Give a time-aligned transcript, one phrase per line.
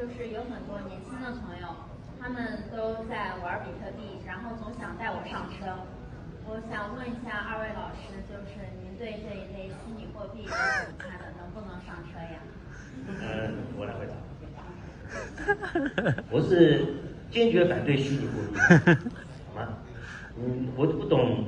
[0.00, 1.68] 就是有很多年轻的朋友，
[2.18, 5.76] 他们都在玩比特币，然后总想带我上车。
[6.46, 11.26] 我想问一下二位老师，就是您对这一类虚拟货币怎么看的？
[11.36, 12.40] 能不能上车呀？
[13.20, 14.14] 嗯，我来回答。
[16.30, 16.94] 我是
[17.30, 18.56] 坚决反对虚拟货币，
[19.52, 19.68] 好吗？
[20.38, 21.44] 嗯，我都不懂。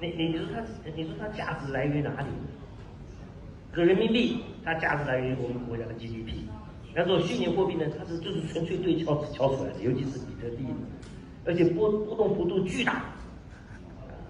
[0.00, 0.62] 你你你说它，
[0.96, 2.28] 你说它价值来源于哪里？
[3.74, 6.48] 这人民币它价值来源于我们国家的 GDP。
[6.94, 10.64] 那说虚拟货币呢，它是就是纯粹对敲敲出来的，尤其是比特币，
[11.44, 13.04] 而且波波动幅度巨大。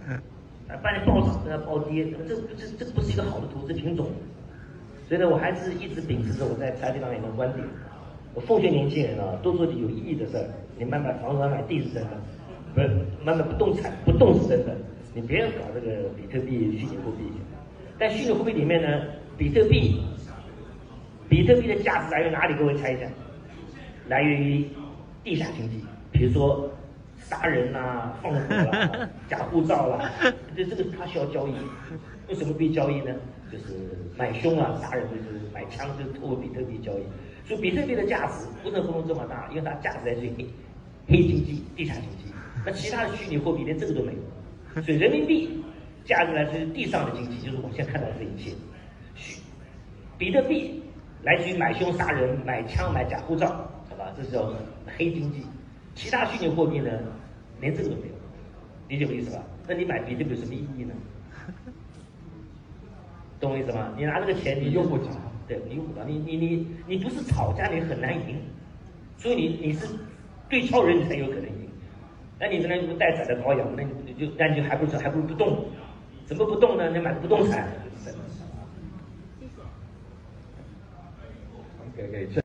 [0.06, 4.06] 啊，半夜暴涨，半夜暴跌，这这这不是一个好的投资品种。
[5.06, 7.66] 所以呢，我还是一直秉持着我在财经方面的观点。
[8.32, 10.44] 我奉劝年轻人啊，多做点有意义的事儿。
[10.78, 12.10] 你买买房子、买地是真的，
[12.74, 12.88] 不是
[13.22, 14.74] 买买不动产，不动是真的。
[15.14, 17.30] 你别搞这个比特币、虚拟货币。
[17.98, 19.04] 但虚拟货币里面呢，
[19.38, 20.00] 比特币，
[21.28, 22.54] 比特币的价值来源哪里？
[22.54, 23.06] 各位猜一下，
[24.08, 24.66] 来源于
[25.22, 26.70] 地下经济，比如说
[27.18, 30.10] 杀人啦、放火啦、 假护照啦，
[30.56, 31.54] 这这个它需要交易。
[32.28, 33.14] 为什么必须交易呢？
[33.52, 33.64] 就是
[34.16, 37.02] 买凶啊、杀人就是买枪，就是通过比特币交易。
[37.46, 39.48] 所以比特币的价值为什么波动这么大？
[39.50, 40.46] 因为它价值来自于黑
[41.06, 42.34] 黑经济、地下经济。
[42.64, 44.82] 那其他的虚拟货币连这个都没有。
[44.82, 45.62] 所以人民币
[46.04, 48.56] 价值来自于地上的经济，就是我们现在看到的这一切。
[49.14, 49.40] 虚
[50.16, 50.82] 比特币
[51.24, 53.48] 来去买凶杀人、买枪、买假护照，
[53.88, 54.12] 好吧？
[54.16, 54.52] 这是叫
[54.96, 55.42] 黑经济。
[55.94, 56.90] 其他虚拟货币呢，
[57.60, 58.14] 连这个都没有。
[58.88, 59.42] 理解我意思吧？
[59.66, 60.94] 那你买比特币有什么意义呢？
[63.40, 63.92] 懂我意思吗？
[63.96, 65.08] 你拿这个钱，你用不着，
[65.48, 68.36] 对，你用不着，你你你你不是吵架，你很难赢，
[69.16, 69.86] 所以你你是
[70.48, 71.68] 对敲人，你才有可能赢。
[72.38, 75.64] 那你这那么待宰的羔羊，那你就那你就还不如还不如不动，
[76.26, 76.90] 怎么不动呢？
[76.90, 77.66] 你买不动产。
[81.98, 82.40] Okay, okay.